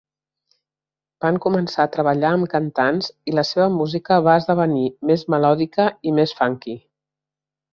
[1.25, 6.19] Van començar a treballar amb cantants i la seva música va esdevenir més melòdica i
[6.23, 6.79] més funky.